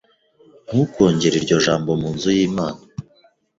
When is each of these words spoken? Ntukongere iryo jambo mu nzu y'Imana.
Ntukongere 0.67 1.35
iryo 1.37 1.57
jambo 1.65 1.91
mu 2.01 2.09
nzu 2.15 2.29
y'Imana. 2.37 2.81